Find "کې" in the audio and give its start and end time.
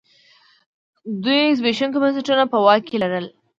2.87-2.97